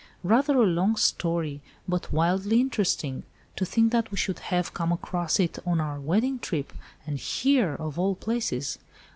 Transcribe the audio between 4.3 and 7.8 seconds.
have come across it on our wedding trip, and here